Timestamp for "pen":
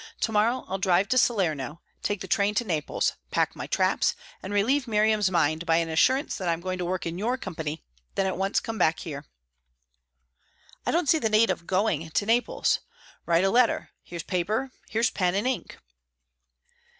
15.11-15.35